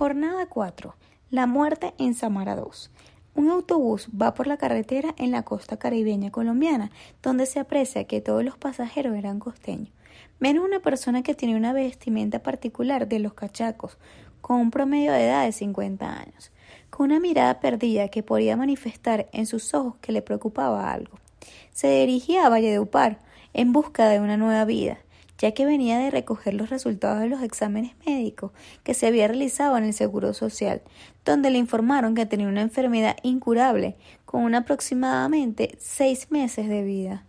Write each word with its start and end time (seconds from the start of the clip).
Jornada 0.00 0.46
4. 0.46 0.94
La 1.30 1.46
muerte 1.46 1.92
en 1.98 2.14
Samara 2.14 2.56
2. 2.56 2.90
Un 3.34 3.50
autobús 3.50 4.08
va 4.18 4.32
por 4.32 4.46
la 4.46 4.56
carretera 4.56 5.14
en 5.18 5.30
la 5.30 5.42
costa 5.42 5.76
caribeña 5.76 6.30
colombiana, 6.30 6.90
donde 7.22 7.44
se 7.44 7.60
aprecia 7.60 8.04
que 8.04 8.22
todos 8.22 8.42
los 8.42 8.56
pasajeros 8.56 9.14
eran 9.14 9.40
costeños, 9.40 9.92
menos 10.38 10.64
una 10.64 10.80
persona 10.80 11.22
que 11.22 11.34
tiene 11.34 11.54
una 11.54 11.74
vestimenta 11.74 12.42
particular 12.42 13.08
de 13.08 13.18
los 13.18 13.34
cachacos, 13.34 13.98
con 14.40 14.56
un 14.56 14.70
promedio 14.70 15.12
de 15.12 15.26
edad 15.26 15.44
de 15.44 15.52
50 15.52 16.10
años, 16.10 16.50
con 16.88 17.10
una 17.10 17.20
mirada 17.20 17.60
perdida 17.60 18.08
que 18.08 18.22
podía 18.22 18.56
manifestar 18.56 19.28
en 19.32 19.44
sus 19.44 19.74
ojos 19.74 19.96
que 20.00 20.12
le 20.12 20.22
preocupaba 20.22 20.90
algo. 20.90 21.18
Se 21.72 21.88
dirigía 22.00 22.46
a 22.46 22.48
Valledupar 22.48 23.18
en 23.52 23.74
busca 23.74 24.08
de 24.08 24.18
una 24.18 24.38
nueva 24.38 24.64
vida, 24.64 24.96
ya 25.40 25.52
que 25.52 25.64
venía 25.64 25.98
de 25.98 26.10
recoger 26.10 26.52
los 26.52 26.68
resultados 26.68 27.20
de 27.20 27.28
los 27.28 27.42
exámenes 27.42 27.92
médicos 28.06 28.52
que 28.84 28.92
se 28.92 29.06
había 29.06 29.26
realizado 29.26 29.78
en 29.78 29.84
el 29.84 29.94
Seguro 29.94 30.34
Social, 30.34 30.82
donde 31.24 31.50
le 31.50 31.56
informaron 31.56 32.14
que 32.14 32.26
tenía 32.26 32.46
una 32.46 32.60
enfermedad 32.60 33.16
incurable, 33.22 33.96
con 34.26 34.54
aproximadamente 34.54 35.76
seis 35.80 36.30
meses 36.30 36.68
de 36.68 36.84
vida. 36.84 37.24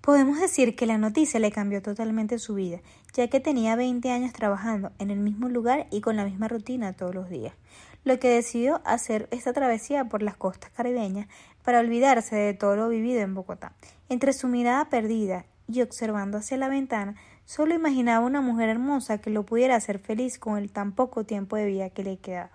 Podemos 0.00 0.40
decir 0.40 0.74
que 0.74 0.86
la 0.86 0.96
noticia 0.96 1.38
le 1.38 1.52
cambió 1.52 1.82
totalmente 1.82 2.38
su 2.38 2.54
vida, 2.54 2.80
ya 3.12 3.28
que 3.28 3.38
tenía 3.38 3.76
20 3.76 4.10
años 4.10 4.32
trabajando 4.32 4.92
en 4.98 5.10
el 5.10 5.18
mismo 5.18 5.50
lugar 5.50 5.86
y 5.90 6.00
con 6.00 6.16
la 6.16 6.24
misma 6.24 6.48
rutina 6.48 6.94
todos 6.94 7.14
los 7.14 7.28
días, 7.28 7.52
lo 8.04 8.18
que 8.18 8.28
decidió 8.28 8.80
hacer 8.86 9.28
esta 9.30 9.52
travesía 9.52 10.06
por 10.06 10.22
las 10.22 10.36
costas 10.38 10.70
caribeñas 10.70 11.28
para 11.62 11.80
olvidarse 11.80 12.36
de 12.36 12.54
todo 12.54 12.74
lo 12.76 12.88
vivido 12.88 13.20
en 13.20 13.34
Bogotá. 13.34 13.74
Entre 14.08 14.32
su 14.32 14.48
mirada 14.48 14.88
perdida 14.88 15.44
y 15.72 15.82
observando 15.82 16.38
hacia 16.38 16.56
la 16.56 16.68
ventana, 16.68 17.14
solo 17.44 17.74
imaginaba 17.74 18.24
una 18.24 18.40
mujer 18.40 18.68
hermosa 18.68 19.18
que 19.18 19.30
lo 19.30 19.44
pudiera 19.44 19.76
hacer 19.76 19.98
feliz 19.98 20.38
con 20.38 20.58
el 20.58 20.70
tan 20.70 20.92
poco 20.92 21.24
tiempo 21.24 21.56
de 21.56 21.66
vida 21.66 21.90
que 21.90 22.04
le 22.04 22.18
quedaba. 22.18 22.50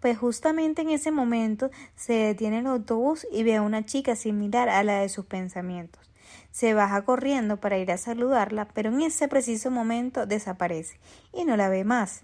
Pues 0.00 0.16
justamente 0.16 0.82
en 0.82 0.90
ese 0.90 1.10
momento 1.10 1.70
se 1.94 2.14
detiene 2.14 2.60
el 2.60 2.66
autobús 2.66 3.26
y 3.30 3.42
ve 3.42 3.56
a 3.56 3.62
una 3.62 3.84
chica 3.84 4.16
similar 4.16 4.68
a 4.68 4.82
la 4.82 5.00
de 5.00 5.08
sus 5.08 5.26
pensamientos. 5.26 6.10
Se 6.50 6.74
baja 6.74 7.02
corriendo 7.02 7.58
para 7.58 7.78
ir 7.78 7.92
a 7.92 7.98
saludarla, 7.98 8.68
pero 8.68 8.90
en 8.90 9.02
ese 9.02 9.28
preciso 9.28 9.70
momento 9.70 10.26
desaparece 10.26 10.98
y 11.32 11.44
no 11.44 11.56
la 11.56 11.68
ve 11.68 11.84
más. 11.84 12.22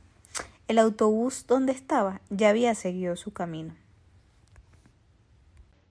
El 0.68 0.78
autobús 0.78 1.46
donde 1.46 1.72
estaba 1.72 2.20
ya 2.30 2.48
había 2.48 2.74
seguido 2.74 3.14
su 3.16 3.32
camino. 3.32 3.74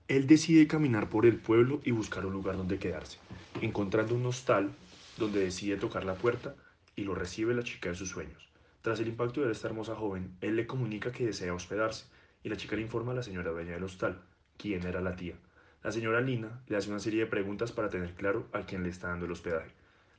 Él 0.08 0.28
decide 0.28 0.68
caminar 0.68 1.10
por 1.10 1.26
el 1.26 1.36
pueblo 1.36 1.80
y 1.82 1.90
buscar 1.90 2.26
un 2.26 2.32
lugar 2.32 2.56
donde 2.56 2.78
quedarse, 2.78 3.18
encontrando 3.60 4.14
un 4.14 4.24
hostal 4.26 4.70
donde 5.18 5.40
decide 5.40 5.76
tocar 5.78 6.04
la 6.04 6.14
puerta 6.14 6.54
y 6.94 7.02
lo 7.02 7.16
recibe 7.16 7.54
la 7.54 7.64
chica 7.64 7.88
de 7.88 7.96
sus 7.96 8.10
sueños. 8.10 8.48
Tras 8.82 9.00
el 9.00 9.08
impacto 9.08 9.40
de 9.40 9.50
esta 9.50 9.66
hermosa 9.66 9.96
joven, 9.96 10.36
él 10.40 10.54
le 10.54 10.68
comunica 10.68 11.10
que 11.10 11.26
desea 11.26 11.52
hospedarse 11.52 12.04
y 12.44 12.48
la 12.48 12.56
chica 12.56 12.76
le 12.76 12.82
informa 12.82 13.10
a 13.10 13.14
la 13.16 13.24
señora 13.24 13.50
dueña 13.50 13.72
del 13.72 13.82
hostal, 13.82 14.22
quién 14.56 14.86
era 14.86 15.00
la 15.00 15.16
tía. 15.16 15.34
La 15.82 15.90
señora 15.90 16.20
Lina 16.20 16.62
le 16.68 16.76
hace 16.76 16.88
una 16.88 17.00
serie 17.00 17.24
de 17.24 17.26
preguntas 17.26 17.72
para 17.72 17.90
tener 17.90 18.14
claro 18.14 18.46
a 18.52 18.60
quién 18.60 18.84
le 18.84 18.90
está 18.90 19.08
dando 19.08 19.26
el 19.26 19.32
hospedaje. 19.32 19.72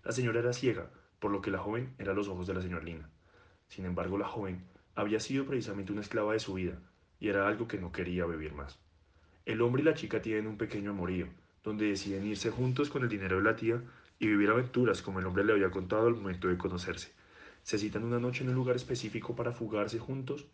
La 0.04 0.12
señora 0.12 0.42
era 0.42 0.52
ciega, 0.52 0.90
por 1.20 1.32
lo 1.32 1.42
que 1.42 1.52
la 1.52 1.60
joven 1.60 1.94
era 1.98 2.14
los 2.14 2.28
ojos 2.28 2.46
de 2.46 2.54
la 2.54 2.62
señora 2.62 2.84
Lina. 2.84 3.10
Sin 3.70 3.86
embargo, 3.86 4.18
la 4.18 4.28
joven 4.28 4.66
había 4.96 5.22
sido 5.22 5.46
precisamente 5.46 5.94
una 5.94 6.02
esclava 6.02 6.34
de 6.34 6.40
su 6.40 6.56
vida 6.56 6.78
y 7.22 7.30
era 7.30 7.48
algo 7.48 7.70
que 7.70 7.78
no 7.78 7.94
quería 7.94 8.26
vivir 8.26 8.54
más. 8.54 8.78
El 9.48 9.62
hombre 9.62 9.82
y 9.82 9.86
la 9.86 9.94
chica 9.94 10.22
tienen 10.22 10.46
un 10.46 10.58
pequeño 10.58 10.92
amorío, 10.92 11.26
donde 11.64 11.86
deciden 11.86 12.28
irse 12.28 12.52
juntos 12.52 12.90
con 12.90 13.04
el 13.04 13.08
dinero 13.08 13.38
de 13.38 13.44
la 13.44 13.56
tía 13.56 13.82
y 14.20 14.28
vivir 14.28 14.50
aventuras 14.50 15.02
como 15.02 15.20
el 15.20 15.26
hombre 15.26 15.46
le 15.46 15.54
había 15.54 15.72
contado 15.72 16.08
al 16.08 16.16
momento 16.16 16.50
de 16.50 16.58
conocerse. 16.58 17.14
Se 17.64 17.78
citan 17.78 18.04
una 18.04 18.20
noche 18.20 18.44
en 18.44 18.50
un 18.50 18.56
lugar 18.56 18.76
específico 18.76 19.38
para 19.38 19.54
fugarse 19.54 20.00
juntos, 20.00 20.46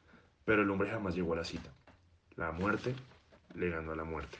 pero 0.45 0.61
el 0.61 0.69
hombre 0.69 0.91
jamás 0.91 1.15
llegó 1.15 1.33
a 1.33 1.37
la 1.37 1.43
cita. 1.43 1.73
La 2.35 2.51
muerte 2.51 2.93
le 3.55 3.71
ganó 3.71 3.93
a 3.93 3.95
la 3.95 4.03
muerte. 4.03 4.37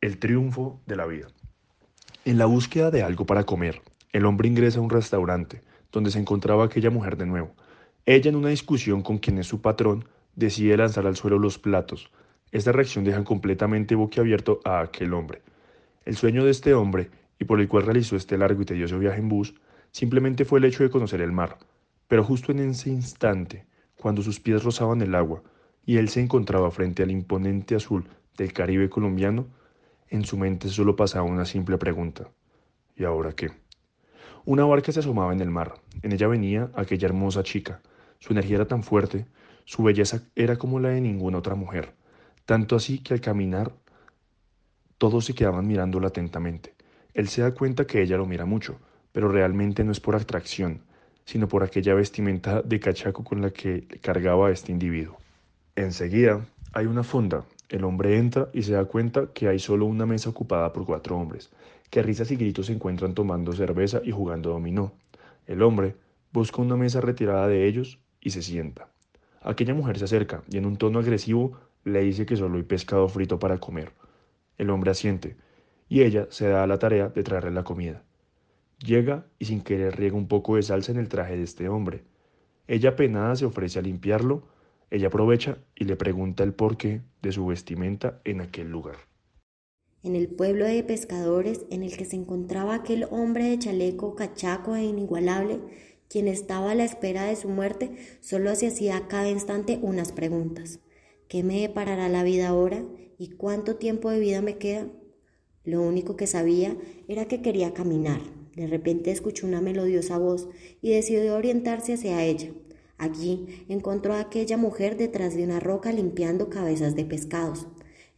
El 0.00 0.18
triunfo 0.20 0.80
de 0.86 0.94
la 0.94 1.06
vida. 1.06 1.26
En 2.24 2.38
la 2.38 2.46
búsqueda 2.46 2.92
de 2.92 3.02
algo 3.02 3.26
para 3.26 3.42
comer, 3.42 3.82
el 4.12 4.26
hombre 4.26 4.46
ingresa 4.46 4.78
a 4.78 4.82
un 4.82 4.90
restaurante 4.90 5.60
donde 5.90 6.12
se 6.12 6.20
encontraba 6.20 6.66
aquella 6.66 6.90
mujer 6.90 7.16
de 7.16 7.26
nuevo. 7.26 7.52
Ella, 8.06 8.28
en 8.28 8.36
una 8.36 8.50
discusión 8.50 9.02
con 9.02 9.18
quien 9.18 9.38
es 9.38 9.48
su 9.48 9.60
patrón, 9.60 10.04
decide 10.36 10.76
lanzar 10.76 11.04
al 11.04 11.16
suelo 11.16 11.40
los 11.40 11.58
platos, 11.58 12.12
esta 12.50 12.72
reacción 12.72 13.04
deja 13.04 13.24
completamente 13.24 13.94
boquiabierto 13.94 14.60
a 14.64 14.80
aquel 14.80 15.12
hombre. 15.14 15.42
El 16.04 16.16
sueño 16.16 16.44
de 16.44 16.50
este 16.50 16.74
hombre, 16.74 17.10
y 17.38 17.44
por 17.44 17.60
el 17.60 17.68
cual 17.68 17.84
realizó 17.84 18.16
este 18.16 18.38
largo 18.38 18.62
y 18.62 18.64
tedioso 18.64 18.98
viaje 18.98 19.20
en 19.20 19.28
bus, 19.28 19.54
simplemente 19.90 20.44
fue 20.44 20.58
el 20.58 20.64
hecho 20.64 20.82
de 20.82 20.90
conocer 20.90 21.20
el 21.20 21.32
mar. 21.32 21.58
Pero 22.08 22.24
justo 22.24 22.52
en 22.52 22.60
ese 22.60 22.90
instante, 22.90 23.66
cuando 23.96 24.22
sus 24.22 24.40
pies 24.40 24.64
rozaban 24.64 25.02
el 25.02 25.14
agua 25.14 25.42
y 25.84 25.96
él 25.98 26.08
se 26.08 26.20
encontraba 26.20 26.70
frente 26.70 27.02
al 27.02 27.10
imponente 27.10 27.74
azul 27.74 28.08
del 28.36 28.52
Caribe 28.52 28.88
colombiano, 28.88 29.46
en 30.08 30.24
su 30.24 30.38
mente 30.38 30.68
solo 30.68 30.96
pasaba 30.96 31.24
una 31.24 31.44
simple 31.44 31.76
pregunta. 31.76 32.30
¿Y 32.96 33.04
ahora 33.04 33.32
qué? 33.32 33.50
Una 34.44 34.64
barca 34.64 34.92
se 34.92 35.00
asomaba 35.00 35.32
en 35.32 35.40
el 35.40 35.50
mar. 35.50 35.74
En 36.02 36.12
ella 36.12 36.26
venía 36.28 36.70
aquella 36.74 37.06
hermosa 37.06 37.42
chica. 37.42 37.82
Su 38.18 38.32
energía 38.32 38.56
era 38.56 38.66
tan 38.66 38.82
fuerte, 38.82 39.26
su 39.64 39.82
belleza 39.82 40.22
era 40.34 40.56
como 40.56 40.80
la 40.80 40.88
de 40.88 41.02
ninguna 41.02 41.38
otra 41.38 41.54
mujer. 41.54 41.92
Tanto 42.48 42.76
así 42.76 43.00
que 43.00 43.12
al 43.12 43.20
caminar 43.20 43.74
todos 44.96 45.26
se 45.26 45.34
quedaban 45.34 45.66
mirándola 45.66 46.08
atentamente. 46.08 46.74
Él 47.12 47.28
se 47.28 47.42
da 47.42 47.52
cuenta 47.52 47.86
que 47.86 48.00
ella 48.00 48.16
lo 48.16 48.24
mira 48.24 48.46
mucho, 48.46 48.78
pero 49.12 49.28
realmente 49.28 49.84
no 49.84 49.92
es 49.92 50.00
por 50.00 50.16
atracción, 50.16 50.80
sino 51.26 51.46
por 51.46 51.62
aquella 51.62 51.92
vestimenta 51.92 52.62
de 52.62 52.80
cachaco 52.80 53.22
con 53.22 53.42
la 53.42 53.50
que 53.50 53.86
cargaba 54.00 54.48
a 54.48 54.50
este 54.50 54.72
individuo. 54.72 55.18
Enseguida 55.76 56.46
hay 56.72 56.86
una 56.86 57.02
fonda. 57.02 57.44
El 57.68 57.84
hombre 57.84 58.16
entra 58.16 58.48
y 58.54 58.62
se 58.62 58.72
da 58.72 58.86
cuenta 58.86 59.30
que 59.34 59.46
hay 59.48 59.58
solo 59.58 59.84
una 59.84 60.06
mesa 60.06 60.30
ocupada 60.30 60.72
por 60.72 60.86
cuatro 60.86 61.18
hombres, 61.18 61.50
que 61.90 62.02
risas 62.02 62.30
y 62.30 62.36
gritos 62.36 62.64
se 62.64 62.72
encuentran 62.72 63.12
tomando 63.12 63.52
cerveza 63.52 64.00
y 64.02 64.10
jugando 64.10 64.48
dominó. 64.48 64.94
El 65.46 65.60
hombre 65.60 65.96
busca 66.32 66.62
una 66.62 66.76
mesa 66.78 67.02
retirada 67.02 67.46
de 67.46 67.66
ellos 67.66 67.98
y 68.22 68.30
se 68.30 68.40
sienta. 68.40 68.88
Aquella 69.42 69.74
mujer 69.74 69.98
se 69.98 70.06
acerca 70.06 70.42
y 70.50 70.56
en 70.56 70.64
un 70.64 70.76
tono 70.76 70.98
agresivo 70.98 71.67
le 71.88 72.00
dice 72.00 72.26
que 72.26 72.36
solo 72.36 72.56
hay 72.56 72.62
pescado 72.62 73.08
frito 73.08 73.38
para 73.38 73.58
comer. 73.58 73.92
El 74.56 74.70
hombre 74.70 74.90
asiente, 74.90 75.36
y 75.88 76.02
ella 76.02 76.26
se 76.30 76.48
da 76.48 76.62
a 76.62 76.66
la 76.66 76.78
tarea 76.78 77.08
de 77.08 77.22
traerle 77.22 77.50
la 77.50 77.64
comida. 77.64 78.02
Llega 78.84 79.26
y 79.38 79.46
sin 79.46 79.60
querer 79.60 79.96
riega 79.96 80.16
un 80.16 80.28
poco 80.28 80.56
de 80.56 80.62
salsa 80.62 80.92
en 80.92 80.98
el 80.98 81.08
traje 81.08 81.36
de 81.36 81.42
este 81.42 81.68
hombre. 81.68 82.04
Ella 82.66 82.96
penada 82.96 83.34
se 83.34 83.44
ofrece 83.44 83.78
a 83.78 83.82
limpiarlo, 83.82 84.46
ella 84.90 85.08
aprovecha 85.08 85.58
y 85.74 85.84
le 85.84 85.96
pregunta 85.96 86.44
el 86.44 86.54
porqué 86.54 87.02
de 87.22 87.32
su 87.32 87.46
vestimenta 87.46 88.20
en 88.24 88.40
aquel 88.40 88.70
lugar. 88.70 88.96
En 90.02 90.14
el 90.14 90.28
pueblo 90.28 90.64
de 90.64 90.82
pescadores 90.84 91.66
en 91.70 91.82
el 91.82 91.96
que 91.96 92.04
se 92.04 92.16
encontraba 92.16 92.74
aquel 92.74 93.06
hombre 93.10 93.44
de 93.44 93.58
chaleco 93.58 94.14
cachaco 94.14 94.76
e 94.76 94.84
inigualable, 94.84 95.60
quien 96.08 96.28
estaba 96.28 96.70
a 96.70 96.74
la 96.74 96.84
espera 96.84 97.24
de 97.24 97.36
su 97.36 97.48
muerte, 97.48 97.96
solo 98.20 98.54
se 98.54 98.68
hacía 98.68 98.96
a 98.96 99.08
cada 99.08 99.28
instante 99.28 99.78
unas 99.82 100.12
preguntas. 100.12 100.80
¿Qué 101.28 101.42
me 101.42 101.60
deparará 101.60 102.08
la 102.08 102.22
vida 102.22 102.48
ahora? 102.48 102.82
¿Y 103.18 103.28
cuánto 103.28 103.76
tiempo 103.76 104.10
de 104.10 104.18
vida 104.18 104.40
me 104.40 104.56
queda? 104.56 104.88
Lo 105.62 105.82
único 105.82 106.16
que 106.16 106.26
sabía 106.26 106.74
era 107.06 107.26
que 107.26 107.42
quería 107.42 107.74
caminar. 107.74 108.22
De 108.56 108.66
repente 108.66 109.10
escuchó 109.10 109.46
una 109.46 109.60
melodiosa 109.60 110.16
voz 110.16 110.48
y 110.80 110.90
decidió 110.90 111.34
orientarse 111.36 111.92
hacia 111.92 112.24
ella. 112.24 112.50
Allí 112.96 113.66
encontró 113.68 114.14
a 114.14 114.20
aquella 114.20 114.56
mujer 114.56 114.96
detrás 114.96 115.36
de 115.36 115.44
una 115.44 115.60
roca 115.60 115.92
limpiando 115.92 116.48
cabezas 116.48 116.96
de 116.96 117.04
pescados. 117.04 117.68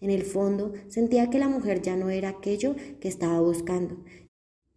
En 0.00 0.10
el 0.10 0.22
fondo 0.22 0.72
sentía 0.88 1.31
que 1.31 1.41
la 1.41 1.49
mujer 1.49 1.82
ya 1.82 1.97
no 1.97 2.10
era 2.10 2.28
aquello 2.28 2.76
que 3.00 3.09
estaba 3.09 3.41
buscando, 3.41 3.97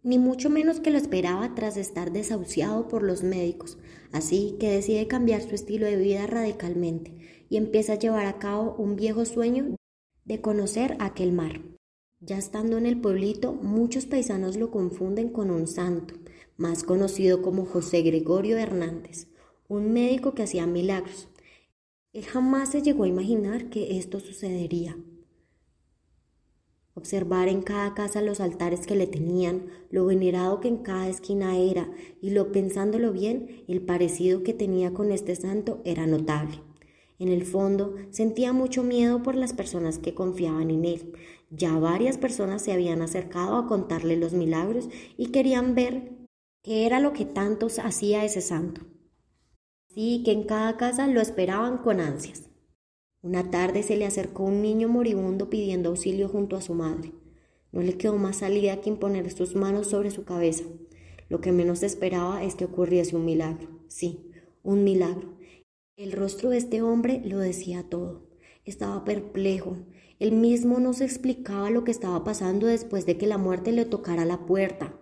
ni 0.04 0.18
mucho 0.18 0.50
menos 0.50 0.80
que 0.80 0.90
lo 0.90 0.98
esperaba 0.98 1.54
tras 1.54 1.78
estar 1.78 2.12
desahuciado 2.12 2.88
por 2.88 3.02
los 3.02 3.22
médicos, 3.22 3.78
así 4.12 4.56
que 4.60 4.70
decide 4.70 5.08
cambiar 5.08 5.40
su 5.40 5.54
estilo 5.54 5.86
de 5.86 5.96
vida 5.96 6.26
radicalmente 6.26 7.16
y 7.48 7.56
empieza 7.56 7.94
a 7.94 7.98
llevar 7.98 8.26
a 8.26 8.38
cabo 8.38 8.76
un 8.76 8.96
viejo 8.96 9.24
sueño 9.24 9.76
de 10.26 10.40
conocer 10.42 10.96
aquel 11.00 11.32
mar. 11.32 11.62
Ya 12.20 12.36
estando 12.36 12.76
en 12.76 12.84
el 12.84 13.00
pueblito, 13.00 13.54
muchos 13.54 14.04
paisanos 14.04 14.56
lo 14.56 14.70
confunden 14.70 15.30
con 15.30 15.50
un 15.50 15.66
santo, 15.66 16.14
más 16.58 16.84
conocido 16.84 17.40
como 17.40 17.64
José 17.64 18.02
Gregorio 18.02 18.58
Hernández, 18.58 19.28
un 19.68 19.92
médico 19.92 20.34
que 20.34 20.42
hacía 20.42 20.66
milagros. 20.66 21.28
Él 22.12 22.24
jamás 22.26 22.70
se 22.70 22.82
llegó 22.82 23.04
a 23.04 23.08
imaginar 23.08 23.70
que 23.70 23.96
esto 23.96 24.20
sucedería 24.20 24.96
observar 26.94 27.48
en 27.48 27.62
cada 27.62 27.94
casa 27.94 28.22
los 28.22 28.40
altares 28.40 28.86
que 28.86 28.96
le 28.96 29.06
tenían, 29.06 29.66
lo 29.90 30.06
venerado 30.06 30.60
que 30.60 30.68
en 30.68 30.78
cada 30.78 31.08
esquina 31.08 31.58
era, 31.58 31.90
y 32.20 32.30
lo 32.30 32.52
pensándolo 32.52 33.12
bien, 33.12 33.64
el 33.68 33.82
parecido 33.82 34.42
que 34.42 34.54
tenía 34.54 34.94
con 34.94 35.12
este 35.12 35.34
santo 35.34 35.80
era 35.84 36.06
notable. 36.06 36.60
En 37.18 37.28
el 37.28 37.44
fondo 37.44 37.94
sentía 38.10 38.52
mucho 38.52 38.82
miedo 38.82 39.22
por 39.22 39.34
las 39.34 39.52
personas 39.52 39.98
que 39.98 40.14
confiaban 40.14 40.70
en 40.70 40.84
él. 40.84 41.12
Ya 41.50 41.78
varias 41.78 42.18
personas 42.18 42.62
se 42.62 42.72
habían 42.72 43.02
acercado 43.02 43.56
a 43.56 43.66
contarle 43.66 44.16
los 44.16 44.32
milagros 44.32 44.88
y 45.16 45.26
querían 45.26 45.74
ver 45.74 46.12
qué 46.62 46.86
era 46.86 46.98
lo 46.98 47.12
que 47.12 47.24
tantos 47.24 47.78
hacía 47.78 48.24
ese 48.24 48.40
santo. 48.40 48.82
Sí 49.88 50.22
que 50.24 50.32
en 50.32 50.42
cada 50.42 50.76
casa 50.76 51.06
lo 51.06 51.20
esperaban 51.20 51.78
con 51.78 52.00
ansias. 52.00 52.50
Una 53.24 53.50
tarde 53.50 53.82
se 53.82 53.96
le 53.96 54.04
acercó 54.04 54.42
un 54.42 54.60
niño 54.60 54.86
moribundo 54.86 55.48
pidiendo 55.48 55.88
auxilio 55.88 56.28
junto 56.28 56.56
a 56.56 56.60
su 56.60 56.74
madre. 56.74 57.12
No 57.72 57.80
le 57.80 57.96
quedó 57.96 58.18
más 58.18 58.36
salida 58.36 58.82
que 58.82 58.90
imponer 58.90 59.30
sus 59.32 59.56
manos 59.56 59.86
sobre 59.86 60.10
su 60.10 60.24
cabeza. 60.24 60.64
Lo 61.30 61.40
que 61.40 61.50
menos 61.50 61.82
esperaba 61.82 62.44
es 62.44 62.54
que 62.54 62.66
ocurriese 62.66 63.16
un 63.16 63.24
milagro. 63.24 63.66
Sí, 63.88 64.30
un 64.62 64.84
milagro. 64.84 65.38
El 65.96 66.12
rostro 66.12 66.50
de 66.50 66.58
este 66.58 66.82
hombre 66.82 67.22
lo 67.24 67.38
decía 67.38 67.82
todo. 67.88 68.28
Estaba 68.66 69.04
perplejo. 69.06 69.78
Él 70.18 70.32
mismo 70.32 70.78
no 70.78 70.92
se 70.92 71.06
explicaba 71.06 71.70
lo 71.70 71.82
que 71.82 71.92
estaba 71.92 72.24
pasando 72.24 72.66
después 72.66 73.06
de 73.06 73.16
que 73.16 73.26
la 73.26 73.38
muerte 73.38 73.72
le 73.72 73.86
tocara 73.86 74.26
la 74.26 74.44
puerta. 74.44 75.00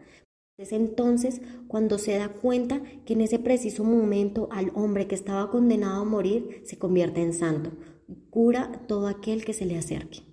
Es 0.57 0.71
entonces 0.71 1.41
cuando 1.67 1.99
se 1.99 2.19
da 2.19 2.29
cuenta 2.29 2.85
que 3.05 3.15
en 3.15 3.23
ese 3.23 3.41
preciso 3.41 3.83
momento 3.83 4.47
al 4.53 4.71
hombre 4.77 5.09
que 5.09 5.17
estaba 5.17 5.51
condenado 5.51 6.03
a 6.03 6.05
morir 6.05 6.63
se 6.65 6.79
convierte 6.79 7.21
en 7.21 7.33
santo, 7.33 7.73
cura 8.31 8.85
todo 8.89 9.07
aquel 9.07 9.45
que 9.45 9.53
se 9.53 9.67
le 9.67 9.79
acerque. 9.79 10.32